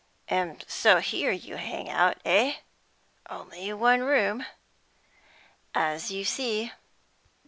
[0.29, 2.55] "And so here you hang out, eh?
[3.29, 4.47] Only one room?"
[5.75, 6.71] "As you see."